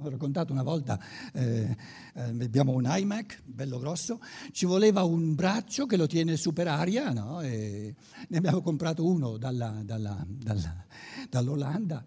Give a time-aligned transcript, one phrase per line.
[0.00, 1.00] Ho raccontato una volta,
[1.32, 1.74] eh,
[2.12, 4.20] eh, abbiamo un iMac, bello grosso,
[4.52, 7.40] ci voleva un braccio che lo tiene super aria, no?
[7.40, 7.94] ne
[8.36, 10.84] abbiamo comprato uno dalla, dalla, dalla,
[11.30, 12.04] dall'Olanda,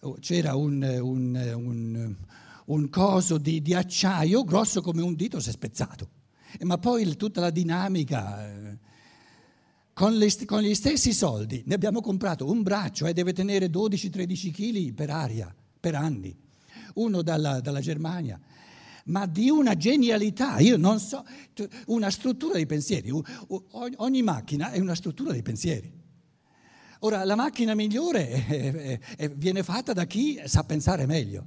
[0.00, 2.16] oh, c'era un, un, un,
[2.64, 6.08] un coso di, di, acciaio grosso come un dito, si è spezzato.
[6.62, 8.48] Ma poi tutta la dinamica...
[8.48, 8.78] Eh,
[9.92, 14.94] con, gli stessi soldi ne abbiamo comprato un braccio e eh, deve tenere 12-13 kg
[14.94, 16.46] per aria, per anni
[16.94, 18.40] uno dalla, dalla Germania,
[19.06, 21.24] ma di una genialità, io non so,
[21.86, 23.10] una struttura dei pensieri,
[23.96, 25.90] ogni macchina è una struttura dei pensieri.
[27.00, 29.00] Ora, la macchina migliore
[29.36, 31.46] viene fatta da chi sa pensare meglio.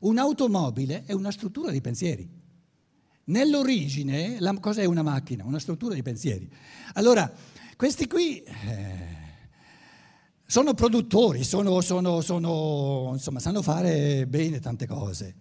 [0.00, 2.28] Un'automobile è una struttura di pensieri.
[3.24, 5.44] Nell'origine, la, cos'è una macchina?
[5.44, 6.48] Una struttura di pensieri.
[6.94, 7.30] Allora,
[7.76, 8.42] questi qui...
[8.42, 9.22] Eh,
[10.46, 15.34] sono produttori, sono, sono, sono, insomma, sanno fare bene tante cose.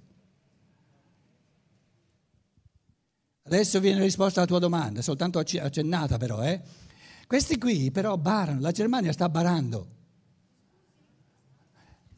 [3.45, 6.41] Adesso viene risposta alla tua domanda, soltanto accennata però.
[6.41, 6.61] Eh?
[7.27, 9.87] Questi qui però barano, la Germania sta barando.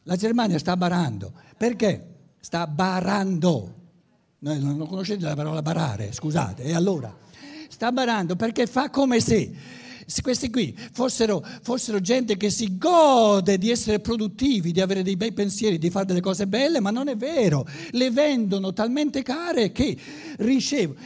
[0.04, 1.32] La Germania sta barando.
[1.56, 2.34] Perché?
[2.38, 3.74] Sta barando.
[4.38, 6.62] Noi non conoscete la parola barare, scusate.
[6.62, 7.14] E allora?
[7.68, 9.52] Sta barando perché fa come se
[10.06, 15.16] se questi qui fossero, fossero, gente che si gode di essere produttivi, di avere dei
[15.16, 19.72] bei pensieri, di fare delle cose belle, ma non è vero, le vendono talmente care
[19.72, 19.98] che
[20.38, 20.98] ricevono.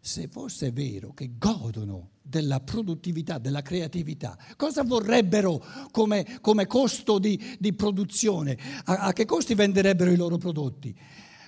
[0.00, 7.38] Se fosse vero che godono della produttività, della creatività, cosa vorrebbero come, come costo di,
[7.58, 8.56] di produzione?
[8.84, 10.96] A, a che costi venderebbero i loro prodotti?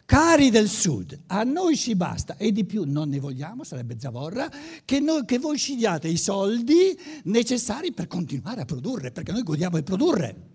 [0.08, 4.50] Cari del Sud, a noi ci basta e di più non ne vogliamo, sarebbe zavorra,
[4.82, 9.42] che, noi, che voi ci diate i soldi necessari per continuare a produrre, perché noi
[9.42, 10.48] godiamo di produrre.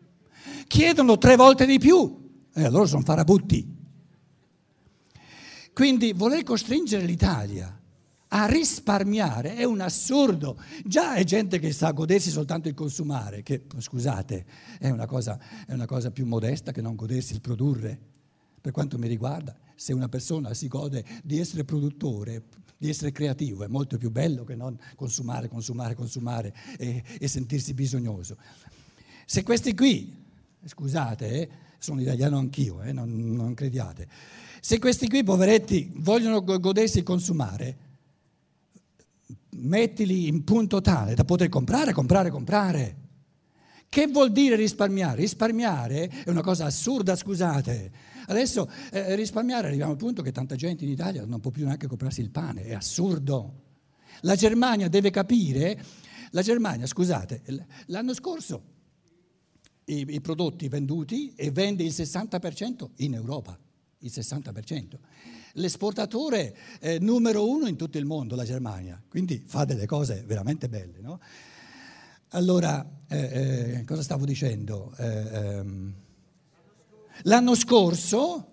[0.66, 3.64] Chiedono tre volte di più e allora sono farabutti.
[5.72, 7.80] Quindi voler costringere l'Italia
[8.30, 10.60] a risparmiare è un assurdo.
[10.84, 14.46] Già è gente che sa godersi soltanto il consumare, che scusate,
[14.80, 18.13] è una cosa, è una cosa più modesta che non godersi il produrre.
[18.64, 22.44] Per quanto mi riguarda, se una persona si gode di essere produttore,
[22.78, 27.74] di essere creativo, è molto più bello che non consumare, consumare, consumare e, e sentirsi
[27.74, 28.38] bisognoso.
[29.26, 30.16] Se questi qui,
[30.64, 34.08] scusate, eh, sono italiano anch'io, eh, non, non crediate,
[34.62, 37.78] se questi qui, poveretti, vogliono godersi il consumare,
[39.58, 42.96] mettili in punto tale da poter comprare, comprare, comprare.
[43.94, 45.18] Che vuol dire risparmiare?
[45.18, 47.92] Risparmiare è una cosa assurda, scusate.
[48.26, 51.86] Adesso eh, risparmiare arriviamo al punto che tanta gente in Italia non può più neanche
[51.86, 53.62] comprarsi il pane, è assurdo.
[54.22, 55.80] La Germania deve capire,
[56.32, 57.44] la Germania, scusate,
[57.86, 58.64] l'anno scorso
[59.86, 63.56] i, i prodotti venduti e vende il 60% in Europa,
[64.00, 64.96] il 60%.
[65.54, 66.58] L'esportatore
[67.00, 71.00] numero uno in tutto il mondo, la Germania, quindi fa delle cose veramente belle.
[71.00, 71.20] No?
[72.36, 74.92] Allora, eh, eh, cosa stavo dicendo?
[74.98, 75.94] Eh, ehm,
[77.24, 78.48] L'anno scorso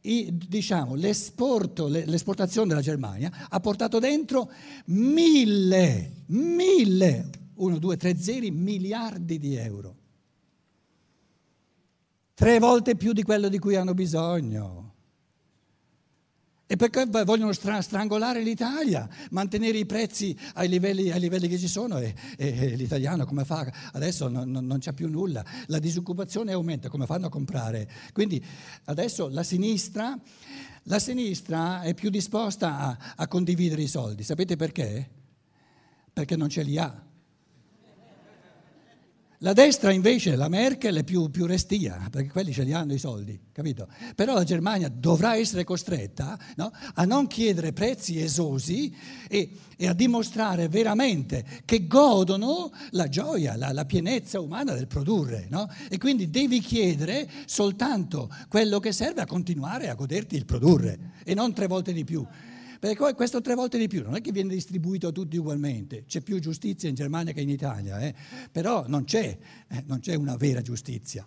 [0.00, 4.50] diciamo, l'esporto, l'esportazione della Germania ha portato dentro
[4.86, 9.96] mille, mille, uno, due, tre zeri, miliardi di euro.
[12.34, 14.93] Tre volte più di quello di cui hanno bisogno.
[16.74, 21.98] E perché vogliono strangolare l'Italia, mantenere i prezzi ai livelli, ai livelli che ci sono
[21.98, 23.72] e, e, l'italiano come fa?
[23.92, 27.88] Adesso non, non, non, c'è più nulla, la disoccupazione aumenta, come fanno a comprare?
[28.12, 28.44] Quindi
[28.86, 30.18] adesso la sinistra,
[30.82, 35.08] la sinistra è più disposta a, a condividere i soldi, sapete perché?
[36.12, 37.03] Perché non ce li ha.
[39.38, 42.98] La destra invece, la Merkel, è più, più, restia, perché quelli ce li hanno i
[42.98, 43.88] soldi, capito?
[44.14, 46.70] Però la Germania dovrà essere costretta no?
[46.94, 48.94] a non chiedere prezzi esosi
[49.28, 55.48] e, e, a dimostrare veramente che godono la gioia, la, la pienezza umana del produrre,
[55.50, 55.68] no?
[55.88, 61.34] E quindi devi chiedere soltanto quello che serve a continuare a goderti il produrre e
[61.34, 62.24] non tre volte di più.
[62.84, 66.20] Perché questo tre volte di più non è che viene distribuito a tutti ugualmente, c'è
[66.20, 68.14] più giustizia in Germania che in Italia, eh?
[68.52, 69.38] però non c'è,
[69.68, 71.26] eh, non c'è una vera giustizia.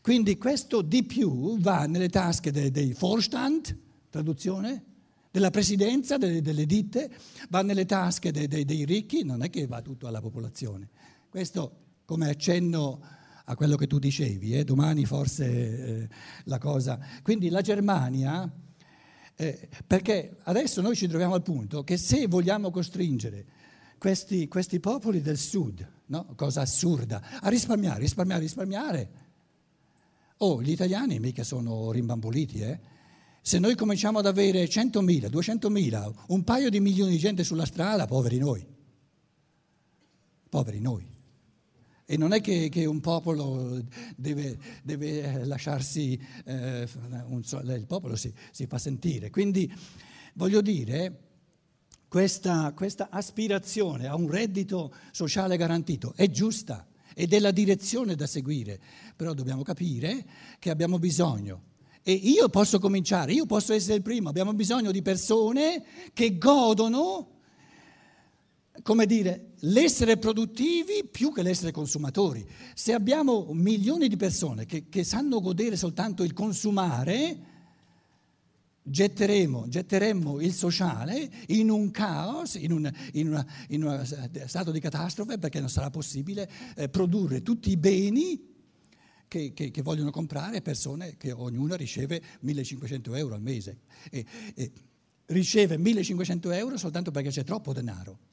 [0.00, 4.84] Quindi questo di più va nelle tasche dei, dei Vorstand, traduzione,
[5.30, 7.10] della presidenza, delle, delle ditte,
[7.50, 10.88] va nelle tasche dei, dei, dei, ricchi, non è che va tutto alla popolazione.
[11.28, 13.02] Questo come accenno
[13.44, 14.64] a quello che tu dicevi, eh?
[14.64, 16.08] domani forse eh,
[16.44, 16.98] la cosa...
[17.22, 18.50] Quindi la Germania
[19.40, 23.46] eh, perché adesso noi ci troviamo al punto che se vogliamo costringere
[23.96, 26.32] questi, questi popoli del sud, no?
[26.34, 29.10] cosa assurda, a risparmiare, risparmiare, risparmiare,
[30.40, 32.78] Oh, gli italiani mica sono rimbamboliti, eh?
[33.40, 38.06] Se noi cominciamo ad avere 100.000, 200.000, un paio di milioni di gente sulla strada,
[38.06, 38.64] poveri noi.
[40.48, 41.17] Poveri noi.
[42.10, 43.84] E non è che, che un popolo
[44.16, 46.88] deve, deve lasciarsi, eh,
[47.26, 49.28] un, il popolo si, si, fa sentire.
[49.28, 49.70] Quindi
[50.32, 51.18] voglio dire,
[52.08, 58.26] questa, questa aspirazione a un reddito sociale garantito è giusta ed è la direzione da
[58.26, 58.80] seguire,
[59.14, 60.24] però dobbiamo capire
[60.58, 61.64] che abbiamo bisogno
[62.02, 65.84] e io posso cominciare, io posso essere il primo, abbiamo bisogno di persone
[66.14, 67.37] che godono
[68.82, 72.46] come dire, l'essere produttivi più che l'essere consumatori.
[72.74, 77.38] Se abbiamo milioni di persone che, che sanno godere soltanto il consumare,
[78.82, 83.32] getteremo, getteremo, il sociale in un caos, in, un in
[83.82, 84.02] uno
[84.46, 88.56] stato di catastrofe, perché non sarà possibile eh, produrre tutti i beni
[89.28, 93.80] che, che, che, vogliono comprare persone che ognuna riceve 1500 euro al mese.
[94.10, 94.72] E, e
[95.26, 98.27] riceve 1500 euro soltanto perché c'è troppo denaro.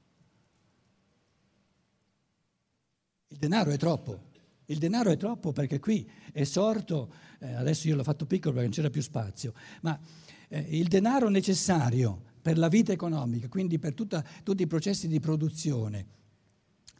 [3.36, 4.22] Il denaro è troppo.
[4.68, 8.68] Il denaro è troppo perché qui è sorto, eh, adesso io l'ho fatto piccolo perché
[8.70, 10.00] non c'era più spazio, ma
[10.48, 15.20] eh, il denaro necessario per la vita economica, quindi per tutta, tutti i processi di
[15.20, 16.08] produzione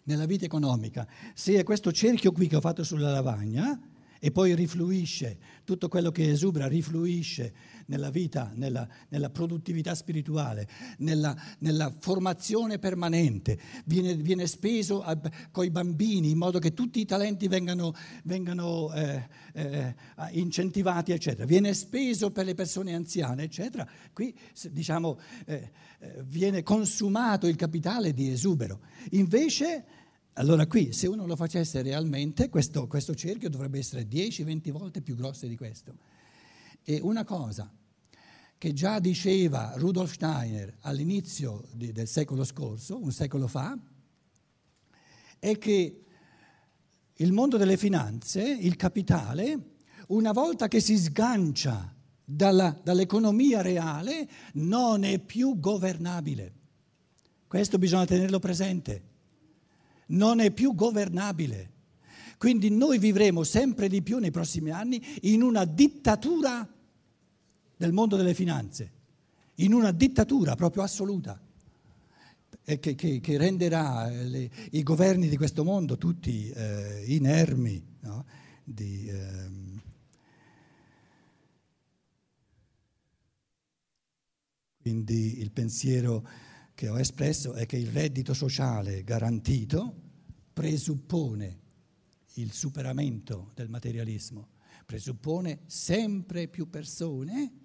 [0.04, 3.80] nella vita economica, se è questo cerchio qui che ho fatto sulla lavagna,
[4.20, 7.54] e poi rifluisce, tutto quello che esubra rifluisce
[7.88, 10.68] nella vita, nella, nella produttività spirituale,
[11.00, 15.04] nella, nella formazione permanente, viene, viene speso
[15.52, 19.96] con i bambini in modo che tutti i talenti vengano, vengano eh, eh,
[20.32, 21.46] incentivati, eccetera.
[21.46, 23.88] Viene speso per le persone anziane, eccetera.
[24.14, 24.34] Qui
[24.72, 28.80] diciamo eh, eh, viene consumato il capitale di esubero.
[29.12, 29.86] Invece
[30.38, 35.16] allora qui, se uno lo facesse realmente, questo, questo cerchio dovrebbe essere 10-20 volte più
[35.16, 35.96] grosso di questo.
[36.84, 37.72] E una cosa
[38.58, 43.78] che già diceva Rudolf Steiner all'inizio di, del secolo scorso, un secolo fa,
[45.40, 46.04] è che
[47.14, 49.76] il mondo delle finanze, il capitale,
[50.08, 51.96] una volta che si sgancia
[52.26, 56.54] dalla, dall'economia reale, non è più governabile.
[57.48, 59.14] Questo bisogna tenerlo presente
[60.08, 61.72] non è più governabile.
[62.38, 66.68] Quindi noi vivremo sempre di più nei prossimi anni in una dittatura
[67.78, 68.92] del mondo delle finanze,
[69.56, 71.40] in una dittatura proprio assoluta,
[72.64, 77.84] che, che, che renderà eh, le, i governi di questo mondo tutti eh, inermi.
[78.02, 78.26] No?
[78.64, 79.82] Di, ehm,
[84.82, 86.28] quindi il pensiero
[86.76, 90.04] che ho espresso è che il reddito sociale garantito
[90.54, 91.62] presuppone
[92.34, 94.50] il superamento del materialismo,
[94.86, 97.60] presuppone sempre più persone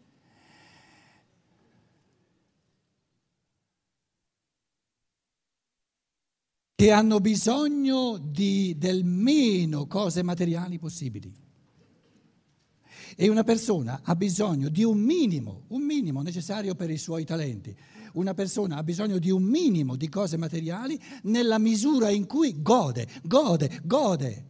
[6.76, 11.49] che hanno bisogno di, del meno cose materiali possibili.
[13.16, 17.76] E una persona ha bisogno di un minimo, un minimo necessario per i suoi talenti
[18.12, 23.06] una persona ha bisogno di un minimo di cose materiali nella misura in cui gode,
[23.22, 24.46] gode, gode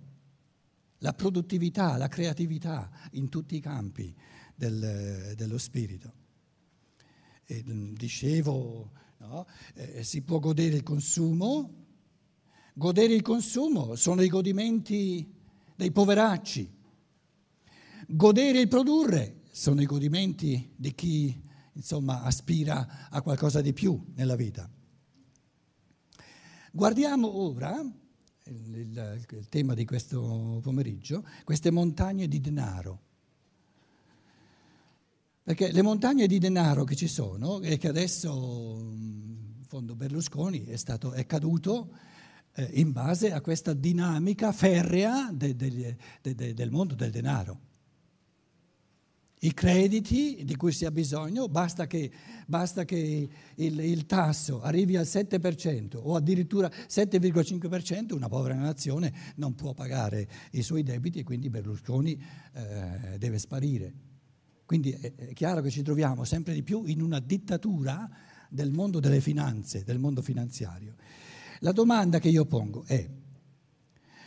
[0.98, 4.14] la produttività, la creatività in tutti i campi
[4.54, 6.12] del, dello spirito.
[7.44, 9.46] E, mm, dicevo, no?
[9.74, 11.86] eh, si può godere il consumo,
[12.74, 15.26] godere il consumo sono i godimenti
[15.74, 16.78] dei poveracci,
[18.10, 24.36] godere il produrre sono i godimenti di chi insomma, aspira a qualcosa di più nella
[24.36, 24.68] vita.
[26.72, 27.80] Guardiamo ora,
[28.44, 33.00] il, il, il tema di questo pomeriggio, queste montagne di denaro.
[35.42, 40.76] Perché le montagne di denaro che ci sono e che adesso in fondo Berlusconi è,
[40.76, 41.90] stato, è caduto
[42.52, 47.68] eh, in base a questa dinamica ferrea de, de, de, del mondo del denaro
[49.42, 52.10] i crediti di cui si ha bisogno, basta che,
[52.46, 59.54] basta che il, il, tasso arrivi al 7% o addirittura 7,5%, una povera nazione non
[59.54, 62.20] può pagare i suoi debiti e quindi Berlusconi
[62.52, 63.94] eh, deve sparire.
[64.66, 68.08] Quindi è, chiaro che ci troviamo sempre di più in una dittatura
[68.50, 70.96] del mondo delle finanze, del mondo finanziario.
[71.60, 73.08] La domanda che io pongo è,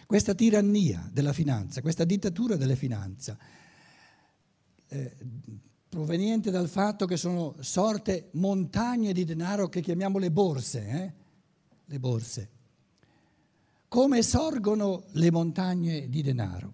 [0.08, 3.38] questa tirannia della finanza, questa dittatura delle finanze,
[4.93, 5.15] eh,
[5.89, 10.88] proveniente dal fatto che sono sorte montagne di denaro che chiamiamo le borse.
[10.88, 11.13] Eh?
[11.85, 12.50] Le borse.
[13.88, 16.73] Come sorgono le montagne di denaro?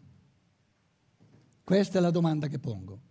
[1.63, 3.01] Questa è la domanda che pongo.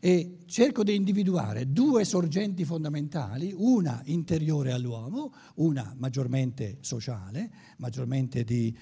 [0.00, 8.76] E cerco di individuare due sorgenti fondamentali, una interiore all'uomo, una maggiormente sociale, maggiormente di,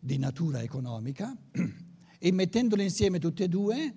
[0.00, 1.36] di natura economica,
[2.18, 3.94] e mettendole insieme tutte e due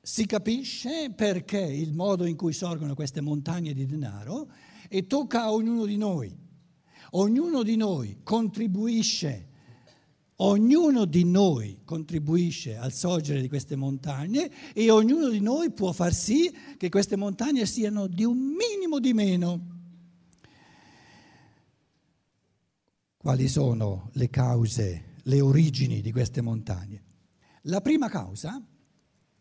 [0.00, 4.50] si capisce perché il modo in cui sorgono queste montagne di denaro
[4.88, 6.36] e tocca a ognuno di noi.
[7.12, 9.48] Ognuno di noi contribuisce
[10.42, 16.14] Ognuno di noi contribuisce al sorgere di queste montagne e ognuno di noi può far
[16.14, 19.78] sì che queste montagne siano di un minimo di meno.
[23.18, 27.02] Quali sono le cause, le origini di queste montagne?
[27.64, 28.64] La prima causa,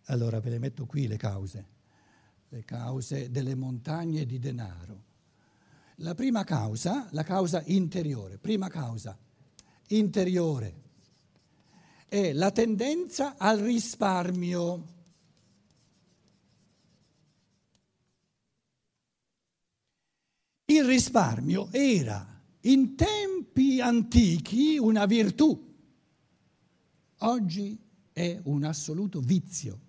[0.09, 1.65] allora ve le metto qui le cause,
[2.49, 5.07] le cause delle montagne di denaro.
[5.97, 9.17] La prima causa, la causa interiore, prima causa
[9.87, 10.87] interiore
[12.07, 14.97] è la tendenza al risparmio.
[20.65, 25.75] Il risparmio era in tempi antichi una virtù,
[27.19, 27.77] oggi
[28.11, 29.87] è un assoluto vizio.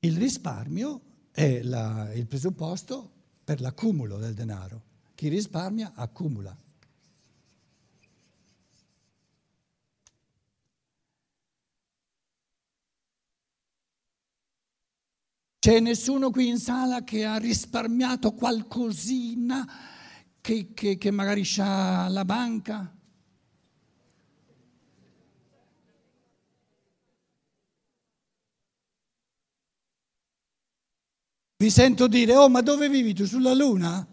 [0.00, 1.00] Il risparmio
[1.32, 3.10] è la, il presupposto
[3.42, 4.82] per l'accumulo del denaro.
[5.14, 6.56] Chi risparmia accumula.
[15.58, 19.66] C'è nessuno qui in sala che ha risparmiato qualcosina
[20.40, 22.97] che, che, che magari ha la banca?
[31.60, 33.26] Vi sento dire, oh ma dove vivi tu?
[33.26, 34.06] Sulla Luna?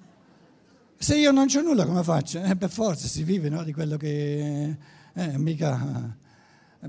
[0.98, 2.42] Se io non c'ho nulla, come faccio?
[2.42, 4.76] Eh, per forza si vive no, di quello che...
[5.14, 6.18] Eh, mica...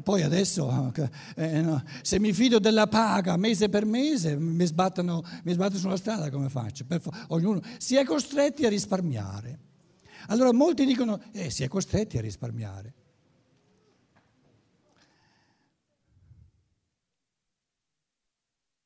[0.02, 0.94] Poi adesso,
[1.34, 5.98] eh, no, se mi fido della paga mese per mese, mi sbattono, mi sbatto sulla
[5.98, 6.86] strada, come faccio?
[6.88, 9.58] For- ognuno si è costretti a risparmiare.
[10.28, 12.94] Allora molti dicono, eh, si è costretti a risparmiare.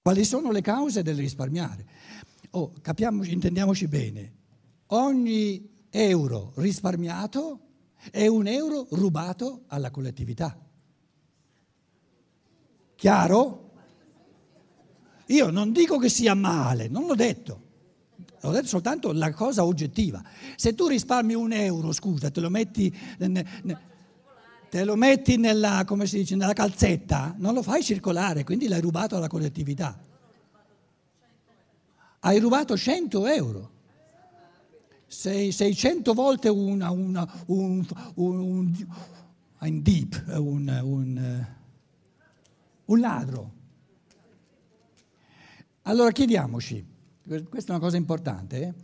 [0.02, 1.87] Quali sono le cause del risparmiare?
[2.50, 4.38] Oh, capiamoci, intendiamoci bene
[4.92, 7.61] ogni euro risparmiato
[8.11, 10.57] è un euro rubato alla collettività.
[12.95, 13.73] Chiaro?
[15.26, 17.69] Io non dico che sia male, non l'ho detto.
[18.42, 20.23] Ho detto soltanto la cosa oggettiva.
[20.57, 22.92] Se tu risparmi un euro, scusa, te lo metti,
[24.71, 29.29] te lo metti nella, dice, nella calzetta, non lo fai circolare, quindi l'hai rubato alla
[29.29, 29.99] collettività.
[32.21, 33.71] Hai rubato 100 euro
[35.11, 37.85] sei 600 volte una, una, un,
[38.15, 38.87] un,
[39.59, 41.47] un, deep, un,
[42.85, 43.53] un ladro.
[45.83, 46.87] Allora chiediamoci,
[47.49, 48.75] questa è una cosa importante, eh?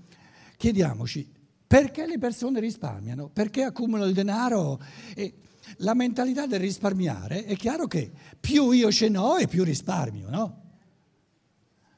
[0.56, 1.32] chiediamoci
[1.64, 4.80] perché le persone risparmiano, perché accumulano il denaro.
[5.14, 5.32] E
[5.78, 10.64] la mentalità del risparmiare è chiaro che più io ce n'ho e più risparmio, no?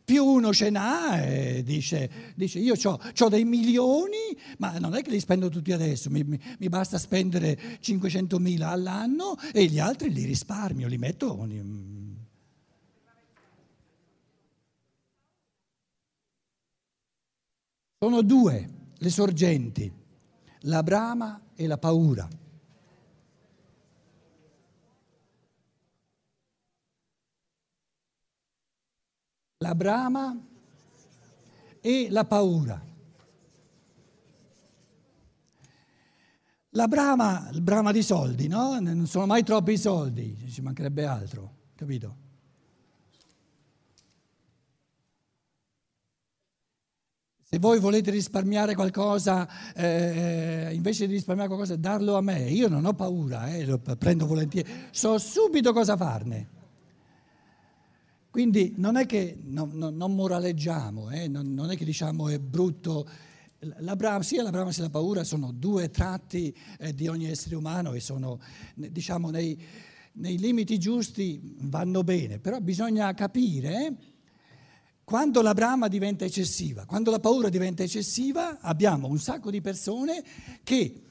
[0.09, 5.11] più uno ce n'ha e dice, dice io ho dei milioni, ma non è che
[5.11, 10.25] li spendo tutti adesso, mi, mi, basta spendere 500 mila all'anno e gli altri li
[10.25, 11.47] risparmio, li metto...
[17.99, 19.93] Sono due le sorgenti,
[20.61, 22.27] la brama e la paura.
[29.61, 30.39] La brama
[31.81, 32.81] e la paura.
[36.73, 38.79] La brama, il brama di soldi, no?
[38.79, 42.27] Non sono mai troppi soldi, ci mancherebbe altro, capito?
[47.43, 52.49] Se voi volete risparmiare qualcosa, eh, invece di risparmiare qualcosa, darlo a me.
[52.51, 56.58] Io non ho paura, eh, lo prendo volentieri, so subito cosa farne.
[58.31, 61.29] Quindi non è che no, no, non moraleggiamo, eh?
[61.29, 63.09] non, non, è che diciamo è brutto.
[63.81, 67.57] La brama, sia la brama sia la paura sono due tratti eh, di ogni essere
[67.57, 68.39] umano e sono,
[68.75, 69.61] diciamo, nei,
[70.13, 73.97] nei limiti giusti vanno bene, però bisogna capire
[75.09, 80.23] quando la brama diventa eccessiva, quando la paura diventa eccessiva, abbiamo un sacco di persone
[80.63, 81.08] che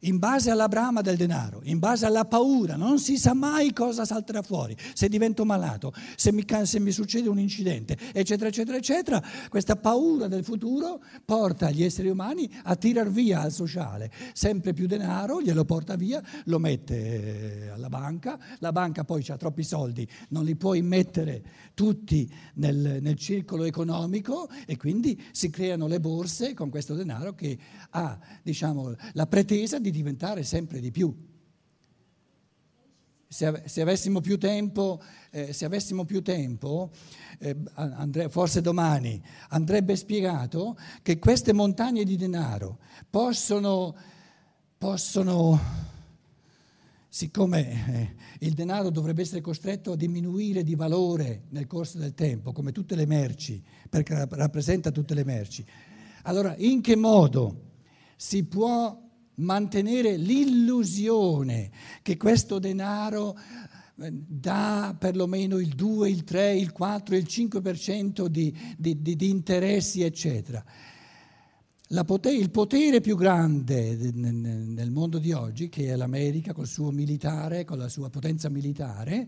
[0.00, 4.04] in base alla brama del denaro, in base alla paura, non si sa mai cosa
[4.04, 9.22] salterà fuori, se divento malato, se mi, se mi, succede un incidente, eccetera, eccetera, eccetera.
[9.48, 14.86] Questa paura del futuro porta gli esseri umani a tirar via al sociale sempre più
[14.86, 20.08] denaro, glielo porta via, lo mette eh, alla banca, la banca poi ha troppi soldi,
[20.28, 21.42] non li può immettere
[21.74, 27.58] tutti nel, nel circolo economico e quindi si creano le borse con questo denaro che
[27.90, 31.28] ha diciamo, la pretesa di di diventare sempre di più.
[33.28, 36.90] Se, se avessimo più tempo, eh, avessimo più tempo
[37.38, 42.78] eh, andre, forse domani andrebbe spiegato che queste montagne di denaro
[43.08, 43.94] possono,
[44.76, 45.60] possono
[47.08, 52.52] siccome eh, il denaro dovrebbe essere costretto a diminuire di valore nel corso del tempo,
[52.52, 55.64] come tutte le merci, perché rappresenta tutte le merci,
[56.22, 57.68] allora in che modo
[58.16, 59.09] si può
[59.40, 61.70] mantenere l'illusione
[62.02, 63.36] che questo denaro
[63.96, 69.28] eh, dà perlomeno il 2, il 3, il 4, il 5% di, di, di, di
[69.28, 70.64] interessi, eccetera.
[72.04, 77.64] Potere, il potere più grande nel mondo di oggi, che è l'America col suo militare,
[77.64, 79.26] con la sua potenza militare,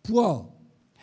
[0.00, 0.56] può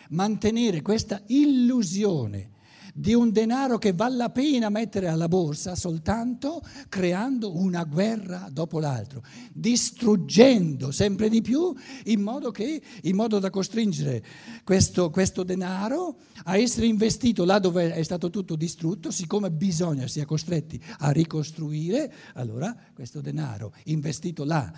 [0.09, 2.55] mantenere questa illusione
[2.97, 8.79] di un denaro che vale la pena mettere alla borsa soltanto creando una guerra dopo
[8.79, 9.21] l'altro,
[9.53, 11.75] distruggendo sempre di più
[12.05, 14.25] in modo, che, in modo da costringere
[14.63, 20.25] questo, questo denaro a essere investito là dove è stato tutto distrutto, siccome bisogna sia
[20.25, 24.73] costretti a ricostruire, allora questo denaro investito là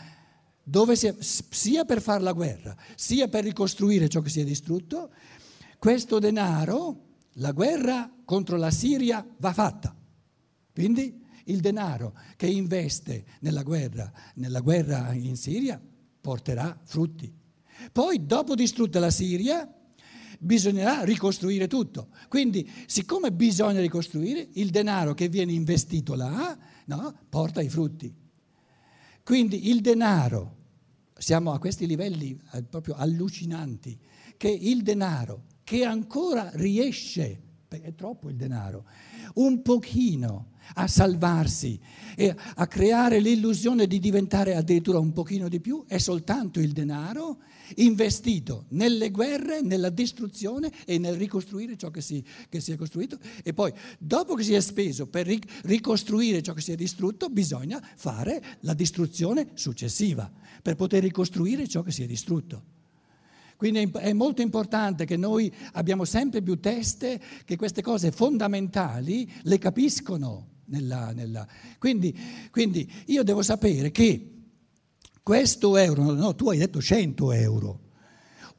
[0.62, 5.10] dove sia, sia per fare la guerra, sia per ricostruire ciò che si è distrutto,
[5.80, 7.08] questo denaro
[7.39, 9.96] la guerra contro la Siria va fatta.
[10.74, 15.81] Quindi il denaro che investe nella guerra, nella guerra in Siria
[16.22, 17.34] porterà frutti.
[17.91, 19.67] Poi, dopo distrutta la Siria,
[20.38, 22.10] bisognerà ricostruire tutto.
[22.27, 28.13] Quindi, siccome bisogna ricostruire, il denaro che viene investito là no, porta i frutti.
[29.24, 30.58] Quindi il denaro,
[31.17, 33.98] siamo a questi livelli eh, proprio allucinanti,
[34.38, 38.86] che il denaro che ancora riesce, perché è troppo il denaro,
[39.36, 41.79] un pochino a salvarsi
[42.16, 47.42] e a creare l'illusione di diventare addirittura un pochino di più, è soltanto il denaro
[47.75, 53.20] investito nelle guerre, nella distruzione e nel ricostruire ciò che si, che si è costruito.
[53.44, 57.79] E poi, dopo che si è speso per ricostruire ciò che si è distrutto, bisogna
[57.96, 60.32] fare la distruzione successiva
[60.64, 62.77] per poter ricostruire ciò che si è distrutto.
[63.59, 69.57] Quindi è molto importante che noi abbiamo sempre più teste che queste cose fondamentali le
[69.57, 70.48] capiscono.
[70.69, 71.48] Nella, nella.
[71.79, 72.15] Quindi,
[72.51, 74.43] quindi, io devo sapere che
[75.24, 77.79] questo euro, no, tu hai detto 100 euro,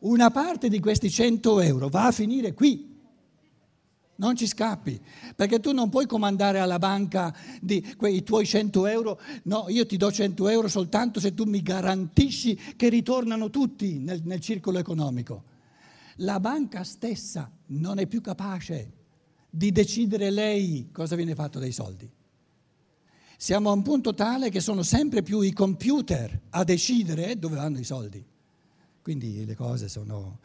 [0.00, 2.89] una parte di questi 100 euro va a finire qui
[4.20, 5.00] non ci scappi,
[5.34, 9.96] perché tu non puoi comandare alla banca di quei tuoi 100 euro, no, io ti
[9.96, 15.44] do 100 euro soltanto se tu mi garantisci che ritornano tutti nel, nel circolo economico.
[16.16, 18.92] La banca stessa non è più capace
[19.48, 22.08] di decidere lei cosa viene fatto dei soldi.
[23.38, 27.78] Siamo a un punto tale che sono sempre più i computer a decidere dove vanno
[27.78, 28.22] i soldi.
[29.00, 30.40] Quindi le cose sono...